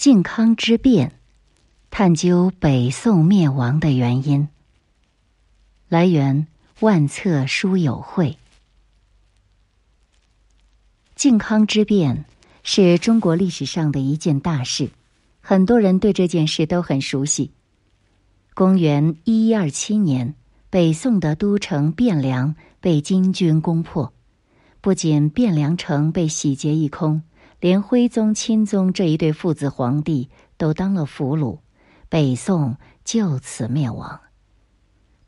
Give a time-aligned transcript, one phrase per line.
[0.00, 1.12] 靖康之变，
[1.90, 4.48] 探究北宋灭亡的原因。
[5.90, 6.46] 来源：
[6.80, 8.38] 万册书友会。
[11.14, 12.24] 靖康之变
[12.62, 14.88] 是中国历史上的一件大事，
[15.42, 17.50] 很多人对这件事都很熟悉。
[18.54, 20.34] 公元一一二七年，
[20.70, 24.14] 北宋的都城汴梁被金军攻破，
[24.80, 27.20] 不仅汴梁城被洗劫一空。
[27.60, 31.58] 连徽宗、钦宗这一对父子皇帝都当了俘虏，
[32.08, 34.20] 北宋就此灭亡。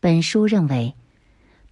[0.01, 0.95] 本书认为，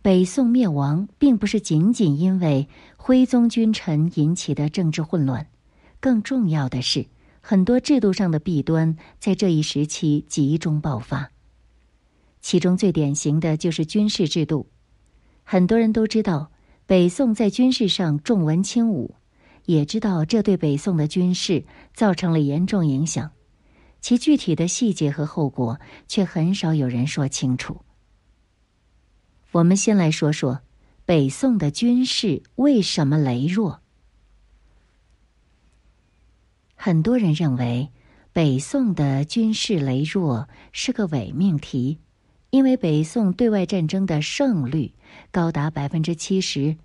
[0.02, 5.46] 北宋灭亡并不是仅仅因为徽宗君臣引起的政治混乱，
[5.98, 7.06] 更重要的是
[7.41, 11.30] 很多制度上的弊端在这一时期集中爆发。
[12.42, 14.66] 其中最典型的就是军事制度。
[15.42, 16.50] 很多人都知道，
[16.86, 19.14] 北宋在军事上重文轻武。
[19.66, 21.64] 也知道这对北宋的军事
[21.95, 23.30] 造成了严重影响，
[24.00, 27.81] 其具体的细节和后果却很少有人说清楚。
[29.53, 30.61] 我们先来说说
[31.05, 33.81] 北宋的军事为什么羸弱。
[36.75, 37.91] 很多人认为
[38.33, 41.98] 北宋的军事羸弱是个伪命题，
[42.50, 44.94] 因为北宋对外战争的胜率
[45.31, 46.77] 高达百分之七十，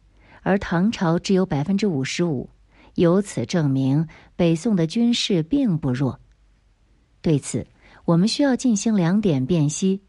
[0.41, 2.49] 而唐朝只有百分之五十五。
[2.95, 6.19] 由此证明，北宋的军事并不弱。
[7.21, 7.67] 对此，
[8.05, 10.01] 我们需要进行两点辨析：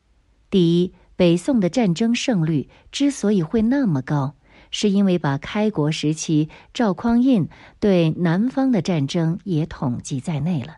[0.50, 4.36] 第一，北宋的战争胜率之所以会那么高，
[4.70, 7.48] 是因为把开国时期赵匡胤
[7.80, 10.74] 对南方的战争也统计在内了；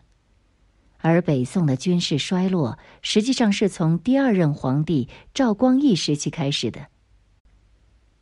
[0.97, 6.87] 而北宋的军事衰落，实际上是从第二任皇帝赵光义时期开始的。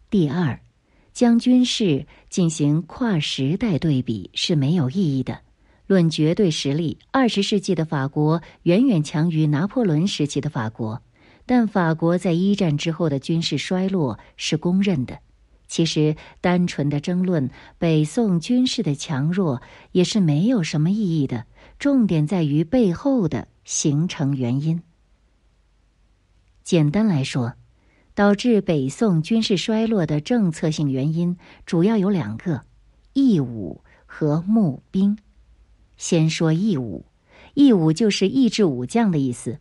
[0.09, 0.59] 第二。
[1.17, 5.39] 将军事进行跨时代对比是没有意义的。
[5.87, 11.01] 论绝对实力，二十世纪的法国远远强于拿破仑时期的法国，
[11.47, 15.17] 但法国在一战之后的军事衰落是公认的。
[15.67, 17.49] 其实，单纯的争论
[17.79, 19.59] 北宋军事的强弱
[19.93, 21.45] 也是没有什么意义的。
[21.79, 24.83] 重点在于背后的形成原因。
[26.63, 27.55] 简单来说。
[28.17, 32.63] 导致北宋军事衰落的政策性原因主要有两个：
[33.13, 35.15] 义武和募兵。
[35.97, 37.05] 先说义武，
[37.53, 39.59] 义武就是抑制武将的意思。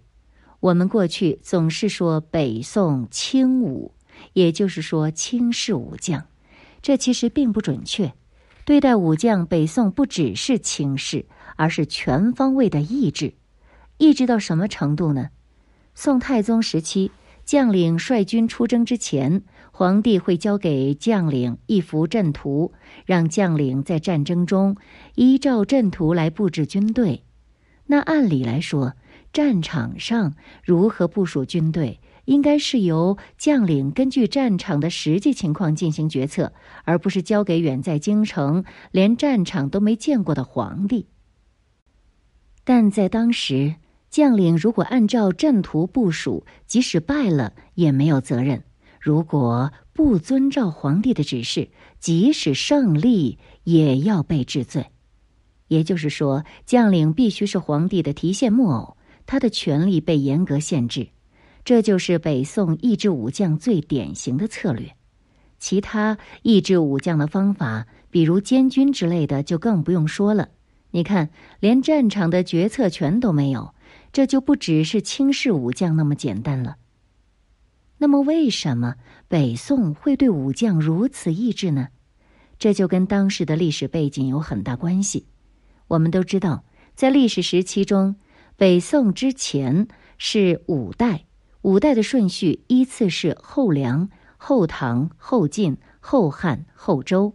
[0.60, 3.92] 我们过去总是说北宋轻武，
[4.32, 6.24] 也就是说轻视武将，
[6.80, 8.10] 这其实并不准确。
[8.64, 13.34] 对待武将，北宋不只是轻视，而是全方位的抑制。
[13.98, 15.28] 抑制到什么程度呢？
[15.94, 17.10] 宋太宗时期。
[17.46, 22.72] 将领率军出征之前，皇帝会交给将领一幅阵图，
[23.04, 24.76] 让将领在战争中
[25.14, 27.22] 依照阵图来布置军队。
[27.86, 28.94] 那按理来说，
[29.32, 36.52] 战场上如何部署军队，应该是由将领根据战场的实际情况进行决策，
[36.82, 41.06] 而不是交给远在京城、连战场都没见过的皇帝。
[42.64, 43.76] 但在当时。
[44.16, 48.60] 将领如果按照阵图部署，即使败了也没有责任；
[48.98, 51.68] 如果不遵照皇帝的指示，
[52.00, 54.86] 即使胜利也要被治罪。
[55.68, 61.08] 也就是说，将领必须是皇帝的提线木偶，他的权力被严格限制。
[61.62, 64.94] 这就是北宋抑制武将最典型的策略。
[65.58, 70.48] 其他抑制武将的方法，比如监军之类的，就更不用说了。
[70.90, 71.28] 你看，
[71.60, 73.74] 连战场的决策权都没有。
[74.16, 76.78] 这就不只是轻视武将那么简单了。
[77.98, 78.94] 那么，为什么
[79.28, 81.88] 北宋会对武将如此抑制呢？
[82.58, 85.26] 这就跟当时的历史背景有很大关系。
[85.88, 88.16] 我们都知道，在历史时期中，
[88.56, 91.26] 北宋之前是五代，
[91.60, 97.34] 五代的顺序依次是后梁、后唐、后晋、后汉、后周，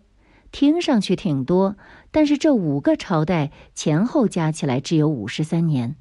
[0.51, 1.77] 听上去挺多，
[2.09, 5.95] 但是这五个朝代前后加起来只有五十三年。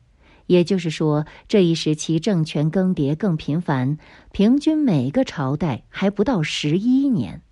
[0.50, 3.98] 也就是说，这一时期政权更迭更频繁，
[4.32, 7.42] 平均每个朝代还不到十一年。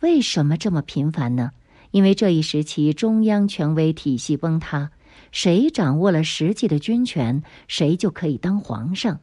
[0.00, 1.52] 为什么这么频繁呢？
[1.92, 4.90] 因为这一时期中央权威体系崩塌，
[5.32, 9.20] 谁掌握了实际的军权，谁就可以当皇上。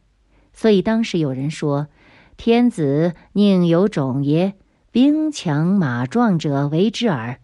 [0.51, 1.87] 所以当时有人说
[2.35, 4.55] ：“天子宁有种也，
[4.89, 7.41] 兵强马壮者为之耳。”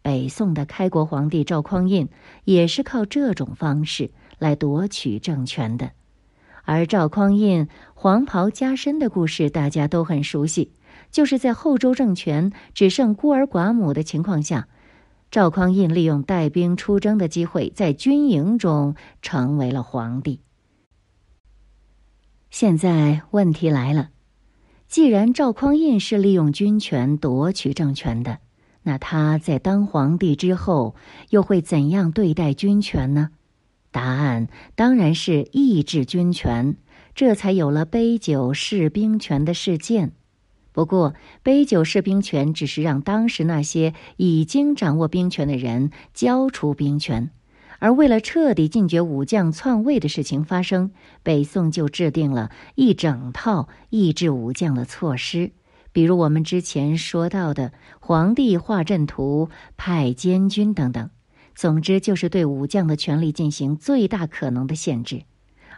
[0.00, 2.08] 北宋的开国皇帝赵匡胤
[2.44, 4.12] 也是靠这种方式。
[4.38, 5.92] 来夺取政权的，
[6.64, 10.72] 而赵匡胤黄袍加身的故事大家都很熟悉，
[11.10, 14.68] 就是在后周政权只剩孤儿寡母的情况下，
[15.30, 20.40] 赵匡胤利用带兵出征的机会，在军营中成为了皇帝。
[22.50, 24.10] 现在问题来了，
[24.86, 28.38] 既然赵匡胤是利用军权夺取政权的，
[28.84, 30.94] 那他在当皇帝之后
[31.30, 33.30] 又会怎样对待军权呢？
[33.94, 36.76] 答案当然是抑制军权，
[37.14, 40.10] 这才有了杯酒释兵权的事件。
[40.72, 41.14] 不过，
[41.44, 47.30] 杯酒释兵权只是让当时那些已经掌握兵权的人交出兵权，
[47.78, 50.90] 而为了彻底禁绝武将篡位的事情发生，
[51.22, 55.52] 北宋就制定了一整套抑制武将的措施，
[55.92, 61.10] 比如我们之前说到的皇帝画阵图、派监军等等。
[61.54, 65.22] 总之，就是对武将的权力进行最大可能的限制，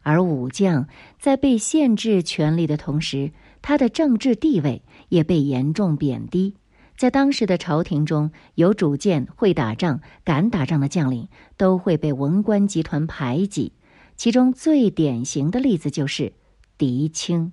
[0.02, 0.88] 而武将
[1.18, 6.54] 在被限制权力的同时，他的政治地位也被严重贬低，
[6.96, 13.72] 在当时的朝廷中，有主见、会打仗、敢打仗的将领都会被文官集团排挤。
[14.16, 16.32] 其中最典型的例子就是
[16.78, 17.52] 狄青。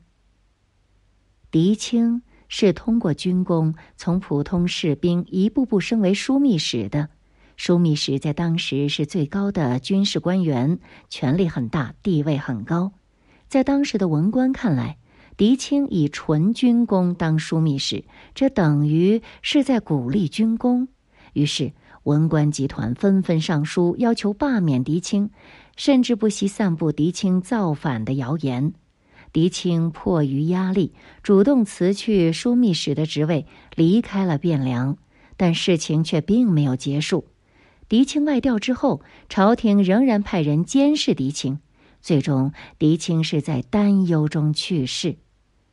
[1.52, 7.10] 狄青是通过军功从普通士兵一步步升为枢密使的，
[7.58, 10.80] 枢密使在当时是最高的军事官员，
[11.10, 12.92] 权力很大，地位很高，
[13.48, 14.98] 在当时的文官看来。
[15.36, 18.06] 狄青以纯军功当枢密使，
[18.36, 20.88] 这等于是在鼓励军功。
[21.34, 21.74] 于是
[22.04, 25.32] 文官集团纷纷上书要求罢免狄青，
[25.76, 28.74] 甚至不惜散布狄青造反的谣言。
[29.32, 34.98] 狄青迫于压力，主动辞去枢密使的职位，离开了汴梁。
[35.36, 37.26] 但事情却并没有结束。
[37.90, 41.60] 狄青外调之后，朝廷仍然派人监视狄青。
[42.02, 45.18] 最终，狄青是在担忧中去世。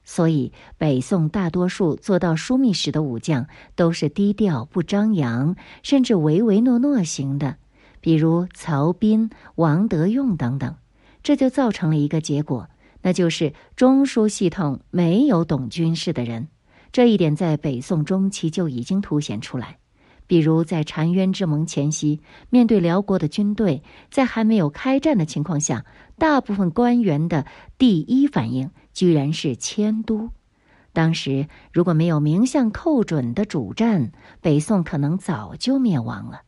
[0.04, 3.46] 所以，北宋大多数做到枢密使的武将
[3.76, 7.56] 都是低调不张扬，甚至唯唯诺诺型的，
[8.00, 10.76] 比如曹彬、王德用等等。
[11.22, 12.68] 这就造成了一个结果，
[13.02, 16.48] 那就是中枢系统没有懂军事的人。
[16.92, 19.78] 这一点在北宋中期就已经凸显出来。
[20.31, 23.82] 比如在澶渊之盟前夕，面对辽国的军队，
[24.12, 25.85] 在还没有开战的情况下，
[26.19, 27.47] 大部分官员的
[27.79, 28.71] 第一反应。
[28.93, 30.31] 居然是迁都。
[30.93, 36.43] 当时如果没有名相寇准的主战，北宋可能早就灭亡了。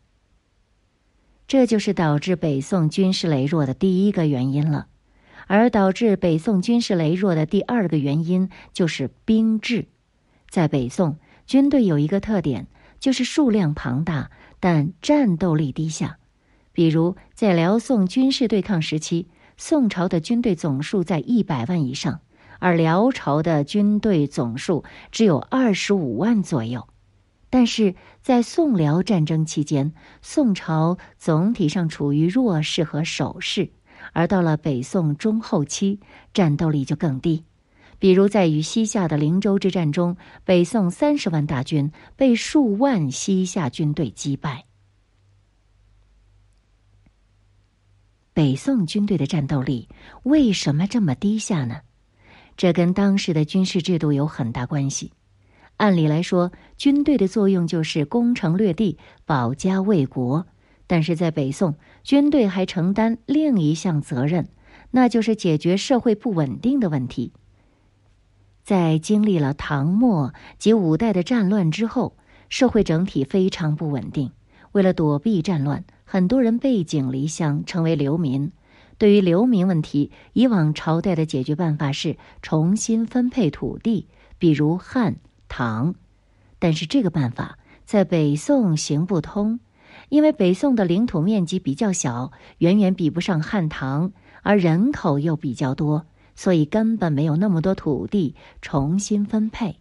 [1.48, 4.86] 这就是导致北宋军事羸弱的第一个原因了。
[5.48, 9.88] 而导致北宋军事羸弱的第二个原因就是兵制。
[10.48, 12.68] 在北宋，军队有一个特点，
[13.02, 16.18] 就是数量庞大，但战斗力低下。
[16.72, 19.26] 比如在辽宋军事对抗时期，
[19.56, 22.20] 宋朝的军队总数在一百万以上。
[22.60, 26.86] 而辽朝的军队总数只有二十五万左右，
[27.50, 33.72] 但是在宋辽战争期间，宋朝总体上处于弱势和守势，
[34.12, 35.98] 而到了北宋中后期，
[36.32, 37.42] 战斗力就更低。
[38.02, 44.64] 比如在与西夏的灵州之战中，北宋三十万大军被数万西夏军队击败。
[48.32, 49.88] 北宋军队的战斗力
[50.24, 51.82] 为什么这么低下呢？
[52.56, 55.12] 这跟当时的军事制度有很大关系。
[55.76, 60.44] 按理来说，军队的作用就是攻城略地、保家卫国。
[60.88, 64.48] 但是在北宋，军队还承担另一项责任，
[64.90, 67.32] 那就是解决社会不稳定的问题。
[68.62, 72.16] 在经历了唐末及五代的战乱之后，
[72.48, 74.30] 社会整体非常不稳定。
[74.72, 78.52] 为了躲避战乱，很多人背井离乡，成为流民。
[78.98, 84.06] 对于流民问题，以往朝代的解决办法是重新分配土地，
[84.38, 85.16] 比如汉、
[85.48, 85.94] 唐。
[86.60, 89.58] 但是这个办法在北宋行不通，
[90.08, 96.06] 因为北宋的领土面积比较小，远远比不上汉唐，而人口又比较多，
[96.42, 99.76] 所以根本没有那么多土地重新分配。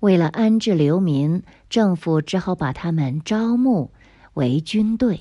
[0.00, 3.92] 为了安置流民，政府只好把他们招募
[4.34, 5.20] 为军队。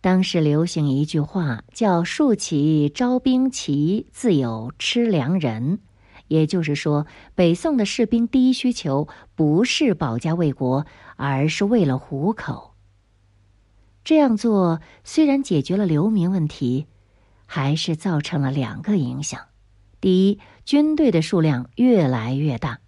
[0.00, 5.78] 当时流行一句话，叫“竖起招兵旗，自有吃粮人”，
[6.26, 7.06] 也就是说，
[7.36, 9.06] 北宋的士兵第一需求
[9.36, 12.72] 不是保家卫国，而是为了糊口。
[14.02, 16.86] 这样做虽然解决了流民问题，
[17.46, 19.40] 还是造成了两个影响：
[20.00, 22.78] 第一，军队的数量越来越大。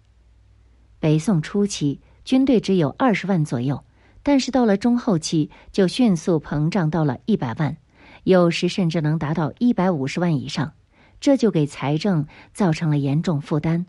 [0.99, 3.83] 北宋初期，军队只有二十万左右。
[4.21, 7.77] 但是到了中后期，就迅速膨胀到了一百万，
[8.25, 10.73] 有时甚至能达到一百五十万以上，
[11.21, 13.85] 这就给财政造成了严重负担。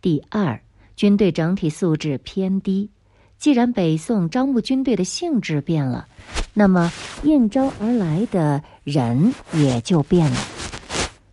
[0.00, 0.62] 第二，
[0.94, 2.88] 军队整体素质偏低，
[3.36, 6.06] 既然北宋招募军队的性质变了，
[6.54, 10.36] 那么应招而来的人也就变了。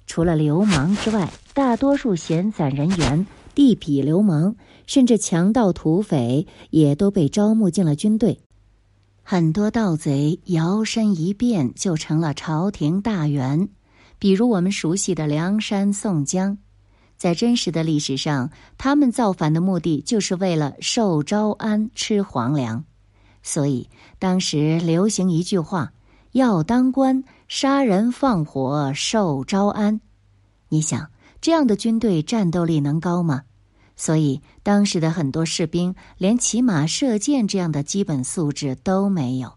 [0.06, 4.56] 除了流氓之外，大多数闲散人员、地痞流氓，
[4.88, 8.40] 甚至强盗土匪，也都被招募进了军队。
[9.24, 13.70] 很多盗贼摇身一变就成了朝廷大员，
[14.20, 16.60] 比如我们熟悉的梁山宋江。
[17.18, 22.84] 在真实的历史上，他们造反的目的就是为了受招安、吃皇粮，
[23.46, 23.88] 所以
[24.18, 25.94] 当时流行一句话
[26.34, 30.02] ：“要当官，杀人放火受招安。”
[30.68, 33.44] 你想，这样的军队战斗力能高吗？
[33.96, 39.54] 所以当时的很多士兵连骑马射箭这样的基本素质都没有。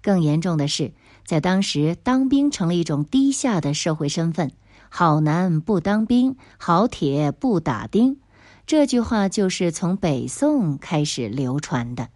[0.00, 0.92] 更严重的是，
[1.26, 4.52] 在当时当兵成了一种低下的社会身份。
[4.88, 8.18] 好男不当兵，好铁不打钉。
[8.66, 12.08] 这句话就是从北宋开始流传的。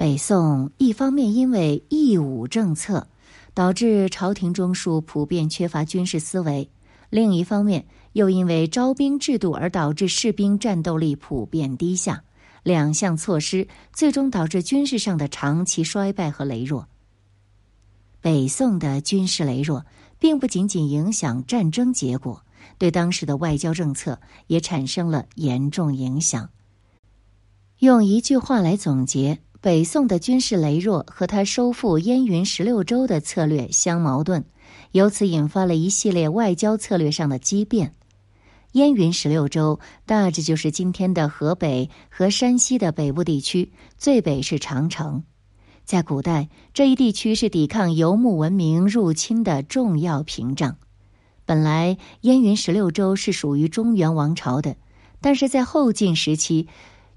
[0.00, 3.06] 北宋一方面因为义武政策，
[3.52, 6.70] 导致朝廷中枢普遍缺乏军事思维；
[7.10, 12.24] 另一方面又因为招兵制度而导致士兵战斗力普遍低下。
[12.62, 16.88] 两项措施最终导致军事上的长期衰败和羸弱。
[18.22, 19.84] 北宋的军事羸弱。
[20.18, 22.44] 并不仅仅影响战争结果，
[22.76, 26.50] 对当时的外交政策也产生了严重影响。
[27.78, 34.46] 用一句话来总结，北宋的军事羸弱和他收复燕云十六州的策略相矛盾，
[34.92, 37.94] 由此引发了一系列外交策略上的激变。
[38.72, 45.24] 燕云十六州大致就是今天的河北和山西的北部地区，最北是长城。
[45.84, 50.78] 在古代，这一地区是抵抗游牧文明入侵的重要屏障。
[51.44, 54.76] 本来燕云十六州是属于中原王朝的，
[55.20, 56.68] 但是在后晋时期，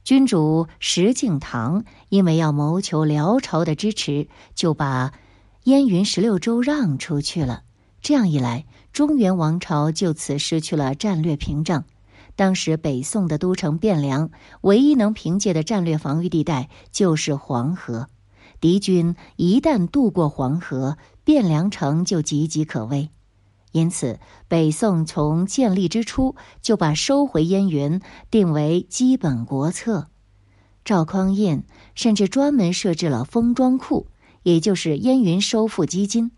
[0.04, 5.14] 君主石敬瑭因为要谋求辽朝的支持，就把
[5.64, 7.64] 燕云十六州让出去了。
[8.02, 11.86] 这样一来，中原王朝就此失去了战略屏障。
[12.36, 14.30] 当时北宋的都城汴梁，
[14.60, 18.10] 唯一能凭借的战略防御地带就是黄河。
[18.60, 23.10] 敌军一旦渡过黄河，汴梁城就岌岌可危。
[23.74, 28.00] 因此，北宋从建立之初就把收回燕云
[28.32, 30.08] 定为基本国策。
[30.86, 31.64] 赵匡胤
[31.96, 34.08] 甚至专门设置了封装库，
[34.44, 36.32] 也就是燕云收复基金。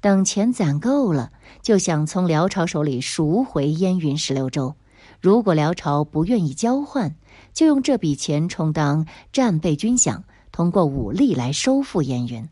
[0.00, 1.30] 等钱攒够了，
[1.60, 4.74] 就想从辽朝手里赎回燕云十六州。
[5.20, 7.16] 如果辽朝不愿意交换，
[7.52, 10.22] 就用这笔钱充当战备军饷。
[10.52, 12.48] 通过武力来收复燕云，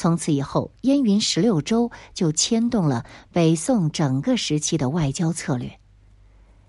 [0.00, 3.04] 从此以后，燕云十六州就牵动了
[3.34, 5.70] 北宋整个时期的外交策略。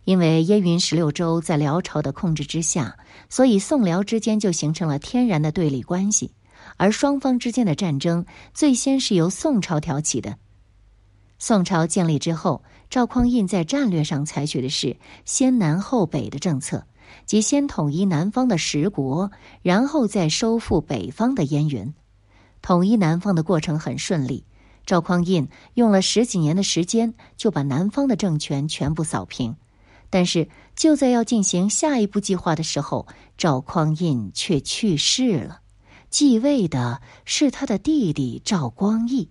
[0.04, 2.98] 因为燕云十六州在辽朝的控制之下，
[3.30, 6.34] 所以宋辽之间就形成了天然的对立关系。
[6.76, 10.38] 而双方之间的战争，最先是由宋朝挑起的。
[11.40, 16.86] 宋朝建立之后，赵匡胤在战略上采取的是先南后北的政策。
[17.26, 21.94] 即先统一南方的十国，然后再收复北方的燕云。
[22.62, 24.46] 统一南方的过程很顺利，
[24.86, 29.56] 赵匡胤用了十几年的时间就把南方的政权全部扫平。
[30.10, 35.62] 但是就在要进行下一步计划的时候，赵匡胤却去世了。
[36.10, 39.30] 继位的是他的弟弟赵光义。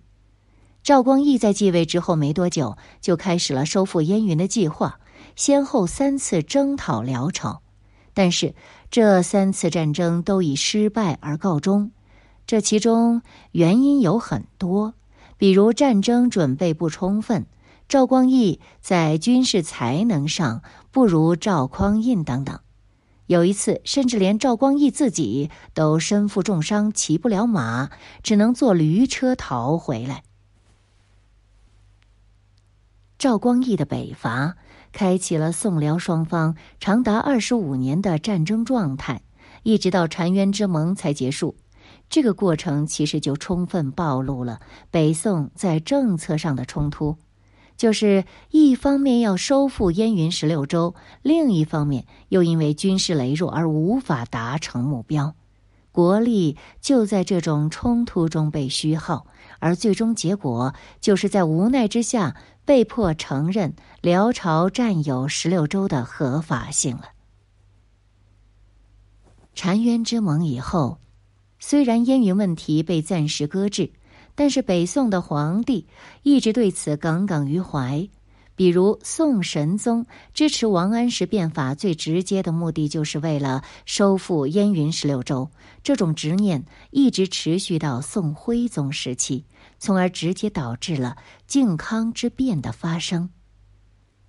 [0.81, 4.99] 赵光义在继位之后没多久，就开始了收复燕云的计划，
[5.35, 7.61] 先后三次征讨辽朝。
[8.15, 8.55] 但是
[8.89, 11.91] 这三次战争都以失败而告终，
[12.51, 13.21] 这其中
[13.53, 14.93] 原因有很多，
[15.37, 17.45] 比如战争准备不充分，
[17.87, 22.59] 赵光义在军事才能上不如赵匡胤等等。
[23.25, 27.89] 有一次，甚至连赵光义自己都身负重伤，骑不了马，
[28.21, 30.25] 只能坐驴车逃回来。
[33.17, 34.57] 赵光义的北伐。
[34.91, 39.21] 开启了宋辽双方长达二十五年的战争状态，
[39.63, 41.55] 一直到澶渊之盟才结束。
[42.11, 44.59] 这个过程其实就充分暴露了
[44.91, 47.15] 北宋在政策上的冲突，
[47.77, 55.33] 就是一方面要收复燕云十六州，另一方面又因为军事羸弱而无法达成目标，
[55.91, 59.25] 国力就在这种冲突中被虚耗，
[59.59, 62.35] 而最终结果就是在无奈之下。
[62.63, 67.05] 被迫承认辽朝占有十六州的合法性了。
[69.55, 70.99] 澶渊之盟以后，
[71.63, 73.91] 虽然燕云问题被暂时搁置，
[74.33, 75.85] 但是北宋的皇帝
[76.23, 78.09] 一直对此耿耿于怀。
[78.55, 85.49] 比如宋神宗支持王安石变法，最直接的目的就是为了收复燕云十六州。
[85.83, 89.45] 这种执念一直持续到宋徽宗时期，
[89.79, 91.15] 从而直接导致了
[91.47, 93.29] 靖康之变的发生。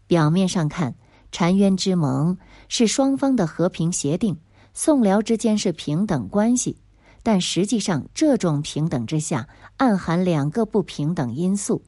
[0.07, 0.95] 表面上看，
[1.33, 2.37] 澶渊之盟
[2.69, 4.39] 是双方的和平协定，
[4.75, 6.77] 宋辽之间是平等关系，
[7.23, 11.83] 但实际上这种平等之下暗含两个不平等因素。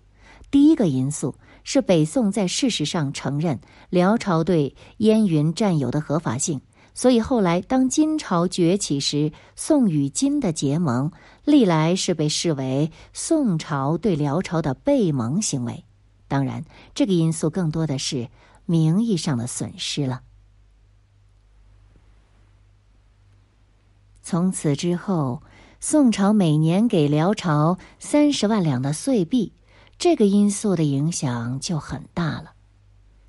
[0.51, 3.61] 第一个因素是北宋在事实上承认
[3.91, 6.61] 辽朝对燕云占有的合法性，
[6.95, 11.11] 所以后来当金朝崛起时，宋与金的结盟
[11.45, 15.85] 历来是被视为宋朝对辽朝的背盟行为。
[16.29, 16.65] 当然，
[16.95, 18.29] 这个因素更多的是
[18.65, 20.21] 名义上的损失了。
[24.25, 25.43] 从此之后，
[25.81, 29.53] 宋朝每年给辽朝三十万两的岁币。
[29.99, 32.53] 这个因素的影响就很大了。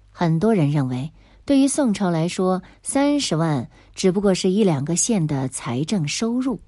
[0.10, 1.12] 很多人认为，
[1.44, 6.62] 对于宋朝来说，三十万只不过是一两个县的财政收入，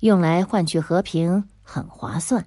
[0.00, 2.46] 用来换取和平很划算。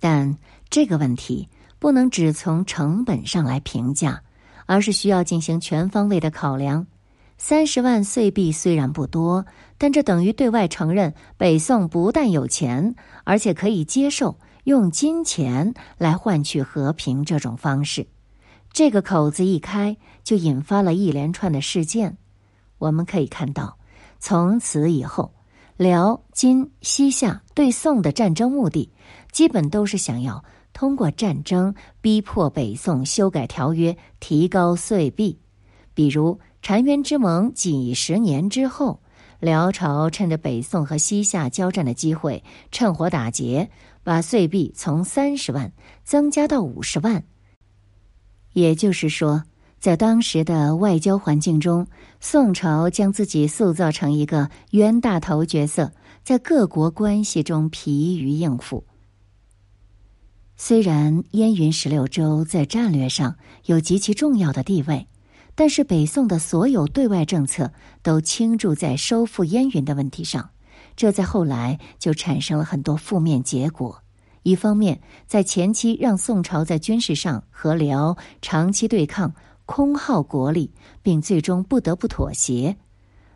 [0.00, 0.36] 但
[0.68, 1.48] 这个问题
[1.78, 4.20] 不能只从成本上来评价，
[4.66, 6.84] 而是需要进行全方位的考量。
[7.38, 9.46] 三十万岁币虽然不多，
[9.78, 14.38] 但这等于对外承认北宋不但有钱，而且可以接受。
[14.64, 18.08] 用金钱来换取和平这种方式，
[18.72, 22.18] 这个口子一开，就引发了一连串的事件。
[22.78, 23.78] 我们可以看到，
[24.18, 25.32] 从此以后，
[25.76, 28.90] 辽、金、西夏对宋的战争目的，
[29.30, 35.38] 基本都是想要通过战争逼迫北宋修改条约，提高岁币。
[35.94, 39.00] 比如澶渊之盟几十年之后，
[39.38, 42.42] 辽朝趁着北宋和西夏交战的机会，
[42.72, 43.70] 趁火打劫。
[44.02, 47.22] 把岁币从三十万增加到五十万，
[48.52, 49.44] 也就是说，
[49.78, 51.86] 在当时的外交环境中，
[52.18, 55.92] 宋朝将自己塑造成一个冤大头角色，
[56.24, 58.84] 在各国关系中疲于应付。
[60.56, 65.06] 虽然燕云十六州在战略上有极其重要的地位，
[65.56, 70.50] 但是北宋的所有对外政策都倾注在收复燕云的问题上。
[70.94, 74.02] 这在后来就产生了很多负面结果。
[74.44, 82.76] 一方面，在前期让宋朝在军事上和辽长期对抗，空耗国力，并最终不得不妥协；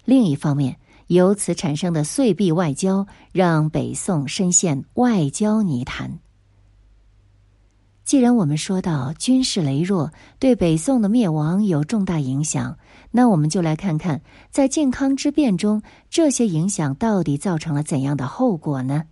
[0.04, 0.78] 另一方面，
[1.09, 6.20] 由此产生的岁币外交，让北宋深陷外交泥潭。
[8.11, 12.77] 既然我们说到军事羸弱对北宋的灭亡有重大影响，
[13.12, 14.20] 那我们就来看看，
[14.51, 19.05] 在靖康之变中，这些影响到底造成了怎样的后果呢？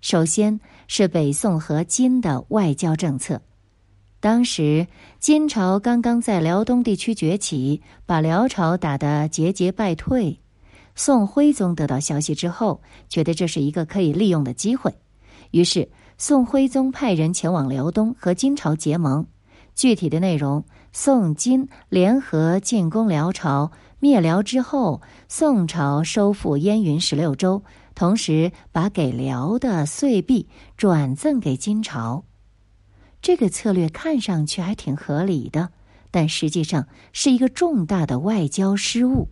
[0.00, 3.42] 首先是北宋和金的外交政策。
[4.18, 4.86] 当时
[5.20, 10.40] 金朝刚刚在辽东地区崛起，把辽朝打得节节败退。
[10.94, 14.94] 宋徽宗得到消息之后，觉得这是一个可以利用的机会，
[15.50, 15.90] 于是。
[16.18, 19.26] 宋徽宗派人前往辽东和金朝结盟，
[19.74, 27.62] 具体的内容：宋金联合进攻辽朝，灭辽之后，宋朝收复燕云十六州，
[27.94, 30.48] 同时把给辽的岁币
[30.78, 32.24] 转赠给金朝。
[33.20, 35.68] 这个策略看上去还挺合理的，
[36.10, 39.28] 但实际上是一个重大的外交失误。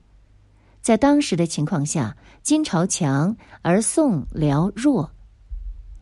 [0.83, 5.11] 在当时的情况下，金朝强而宋辽弱。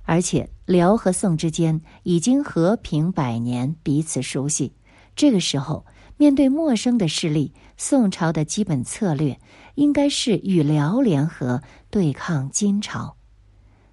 [0.05, 4.73] 而且辽和宋之间已经和平百年，彼此熟悉。
[5.15, 5.85] 这个时候，
[6.17, 9.39] 面对陌生的势力，宋朝的基本策略
[9.75, 13.17] 应该是与辽联合对抗金朝。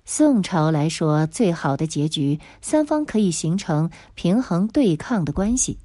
[0.06, 5.78] 宋朝来说，最好的结局，三方可以形成平衡对抗的关系。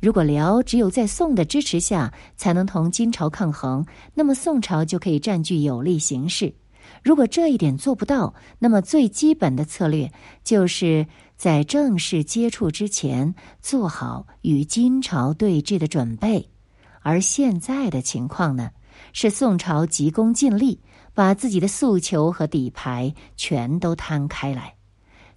[0.00, 6.54] 如果辽只有在宋的支持下才能同金朝抗衡，那么宋朝就可以占据有利形势。
[7.02, 10.12] 如果这一点做不到，那么最基本的策略
[10.44, 16.50] 就是在正式接触之前做好与金朝对峙的准备。
[17.00, 18.70] 而现在的情况呢，
[19.12, 20.80] 是宋朝急功近利，
[21.14, 24.74] 把自己的诉求和底牌全都摊开来。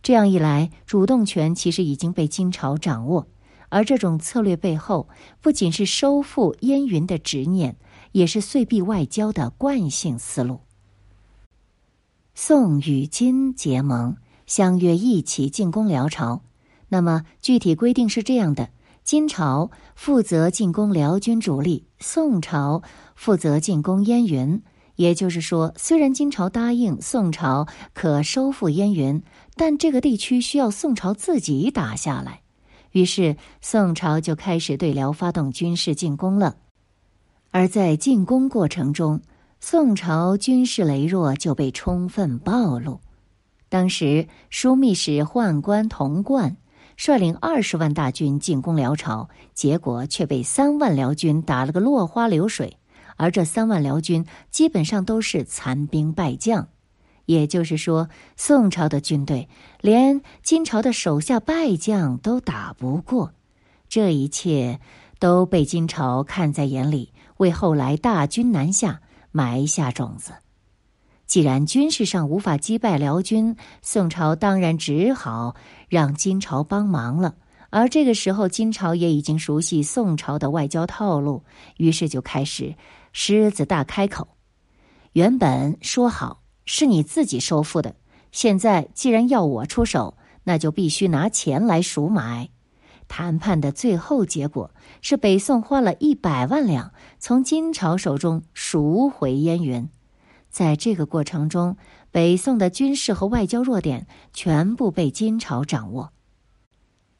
[0.03, 3.27] 这样一来，主动权其实已经被金朝掌握。
[3.69, 5.07] 而这种策略背后，
[5.39, 7.77] 不仅是收复燕云的执念，
[8.11, 10.59] 也是岁币外交的惯性思路。
[12.33, 14.15] 宋与金结盟，
[14.45, 16.41] 相约一起进攻辽朝。
[16.89, 18.69] 那么具体规定是这样的：
[19.03, 22.81] 金朝负责进攻辽军主力，宋朝
[23.15, 24.61] 负责进攻燕云。
[24.95, 29.23] 也就是说，虽然金朝答应宋朝可收复燕云，
[29.55, 32.41] 但这个地区需要宋朝自己打下来。
[32.91, 36.57] 于是宋朝就开始对辽发动军事进攻了。
[37.49, 39.21] 而在进攻过程中，
[39.63, 42.99] 宋朝军事羸弱就被充分暴露。
[43.69, 46.57] 当时枢密使宦官童贯
[46.97, 52.77] 率领二十万大军进攻辽朝，结果却被三万辽军打了个落花流水。
[53.17, 56.67] 而这三万辽军基本上都是残兵败将，
[57.27, 59.47] 也就是说，宋朝的军队
[59.79, 63.33] 连金朝的手下败将都打不过。
[63.87, 64.79] 这一切
[65.19, 70.33] 都被金朝看在眼里，为后来大军南下埋下种子。
[71.25, 75.55] 既然军事上无法击败辽军，宋朝当然只好
[75.87, 77.35] 让金朝帮忙了。
[77.69, 81.45] 而这个时候，金朝也已经熟悉宋朝的外交套路，
[81.77, 82.75] 于是就开始。
[83.13, 84.27] 狮子大开口，
[85.13, 87.95] 原本说好是你自己收复的，
[88.33, 92.49] 现在既然要我出手，那就必须拿钱来赎买。
[93.11, 94.71] 谈判的最后结果
[95.01, 99.89] 是北宋花了一百万两从金朝手中赎回燕云。
[100.49, 101.75] 在这个过程中，
[102.09, 106.13] 北宋的军事和外交弱点全部被金朝掌握。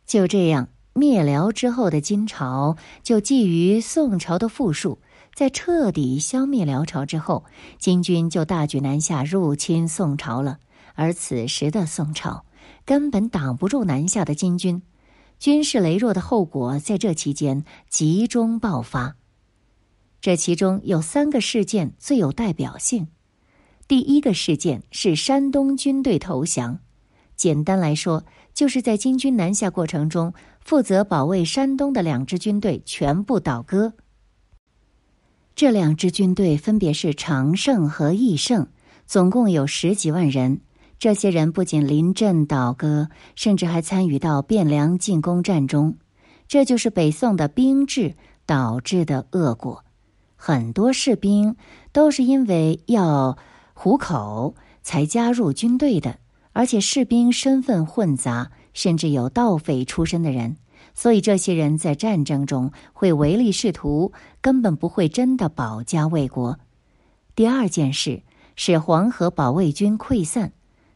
[0.05, 4.99] 就这样，灭辽之后的金朝就觊觎宋朝的富庶。
[5.35, 7.43] 在彻底消灭辽朝之后，
[7.77, 10.59] 金军就大举南下入侵宋朝了。
[10.95, 12.45] 而此时的宋朝
[12.85, 14.81] 根本挡不住南下的金军，
[15.41, 19.15] 军事羸弱的后果在这期间集中爆发。
[20.21, 23.07] 这其中有三个事件最有代表性。
[23.87, 26.77] 第一个事件是山东军队投降，
[27.35, 28.23] 简单来说，
[28.53, 30.31] 就是在金军南下过程中，
[30.63, 33.93] 负责保卫山东的两支军队全部倒戈。
[35.55, 38.67] 这两支军队分别是常胜和义胜，
[39.07, 40.61] 总共有十几万人。
[41.01, 45.95] 这些人不仅临阵倒戈，甚至还参与到汴梁进攻战中。
[46.47, 48.13] 这就是北宋的兵制
[48.45, 49.83] 导致的恶果。
[50.35, 51.55] 很多士兵
[51.91, 53.35] 都是因为要
[53.73, 56.19] 糊口才加入军队的，
[56.53, 60.55] 而且士兵身份混杂，甚至有盗匪出身的人。
[60.93, 66.59] 所以，这些人在战争中会唯利是图，根本不会真的保家卫国。
[67.35, 68.21] 第二件事
[68.55, 70.53] 是黄河保卫军溃散。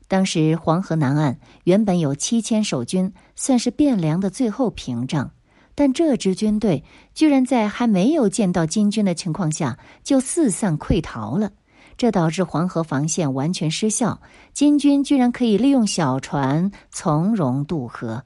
[0.07, 5.31] 当时黄河南岸原本有七千守军，算是汴梁的最后屏障，
[5.73, 11.51] 但这支军队居然在还没有见到金军的情况下就四散溃逃了，
[11.97, 14.21] 这导致黄河防线完全失效，
[14.53, 18.23] 金军居然可以利用小船从容渡河。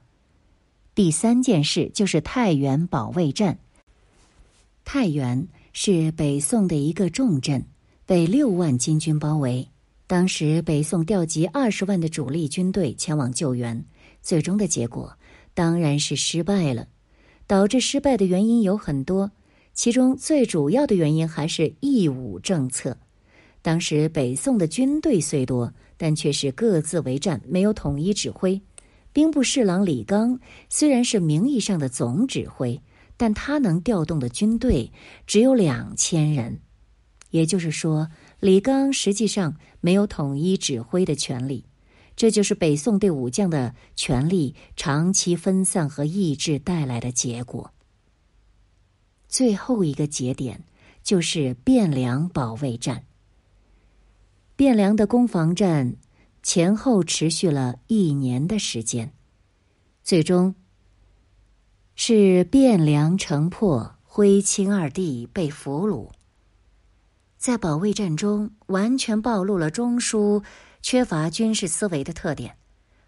[0.95, 3.57] 第三件事就是太原保卫战。
[4.83, 7.65] 太原是北宋的一个重镇，
[8.05, 9.69] 被六万金军包围。
[10.09, 13.85] 当时北宋调集二十万的主力军队前往救援，
[14.23, 15.15] 最终的结果
[15.53, 16.87] 当然是失败了。
[17.45, 19.31] 导致失败的原因有很多，
[19.75, 22.97] 其中最主要的原因还是义武政策。
[23.61, 28.59] 当时北宋的军队虽多，但却是各自为战，没有统一指挥。
[29.13, 32.81] 兵部侍郎李纲虽然是名义上的总指挥，
[33.15, 34.91] 但他能调动的军队
[35.27, 36.59] 只有两千人，
[37.29, 41.65] 也就是说，李纲实际上没有统一指挥的权利。
[42.15, 47.73] 这就是北宋对武将的权力长期分散和抑制带来的结果。
[49.27, 50.63] 最后一个节点
[51.01, 53.05] 就是汴梁保卫战。
[54.57, 55.95] 汴梁的攻防战。
[56.41, 59.11] 前后持续了一年的时间，
[60.03, 60.55] 最终
[61.95, 66.09] 是汴梁城破，徽钦二帝被俘虏。
[67.39, 70.43] 在保卫战中，完全暴露了中枢
[70.81, 72.57] 缺乏军事思维的特点。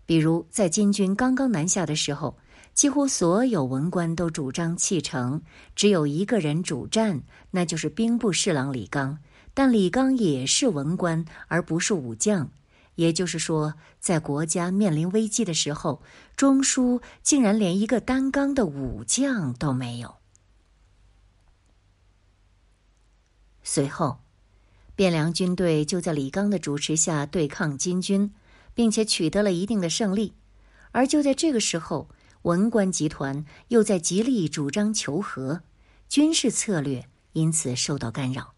[0.06, 2.38] 比如，在金军刚刚南下的时候，
[2.74, 5.42] 几乎所有文官都主张弃城，
[5.76, 9.20] 只有一个人主战，那就是兵部侍郎李纲。
[9.54, 12.50] 但李纲也是文官，而不是武将。
[12.96, 16.02] 也就是说，在国家面临危机的时候，
[16.38, 20.16] 中枢竟然连一个担纲的武将都没有。
[23.64, 24.21] 随后，
[25.02, 28.32] 汴梁军队就在李纲的主持下对抗金军，
[28.76, 30.34] 并且取得了一定的胜利。
[30.92, 32.08] 而就在这个时候，
[32.44, 35.64] 文官集团又在极力主张求和，
[36.08, 38.54] 军事策略因此受到干扰，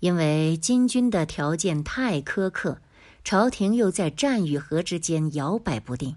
[0.00, 2.80] 因为金军的条件太苛刻。
[3.22, 6.16] 朝廷又在战与和之间摇摆不定，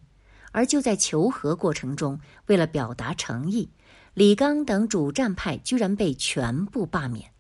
[0.54, 3.70] 而就在求和过程中，为了表达诚意，
[4.16, 7.32] 李纲等主战派居然被全部罢免。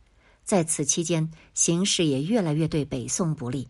[0.44, 3.70] 在此期间，形势也越来越对北宋不利。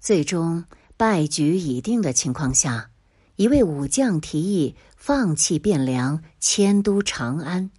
[0.00, 0.64] 最终
[0.96, 2.90] 败局已定的情况下，
[3.36, 7.70] 一位武将提议放弃汴梁，迁都长安。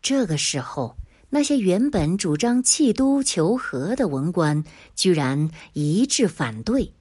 [0.00, 0.96] 这个时候，
[1.30, 6.92] 那些原本主张弃都求和的文官，居然一致反对，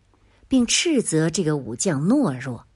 [0.47, 2.67] 并斥责这个武将懦弱。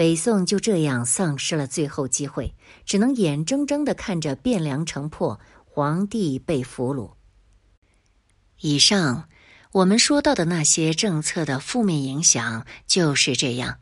[0.00, 2.54] 北宋就这样丧失了最后机会，
[2.86, 7.10] 只能眼睁睁的看着汴梁城破，皇帝被俘虏。
[8.60, 9.28] 以上
[9.72, 13.76] 我们说到的那些政策的负面影响就是这样。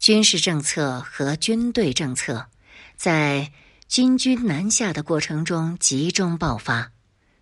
[0.00, 2.48] 军事政策和军队政策
[2.96, 3.52] 在
[3.86, 6.90] 金军南下的过程中集中爆发，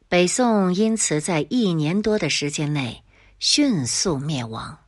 [0.07, 3.03] 北宋因此在一年多的时间内
[3.39, 4.81] 迅速灭亡。